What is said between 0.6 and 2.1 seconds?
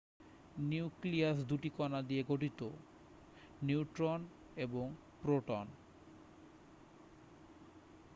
nucleus দুটি কণা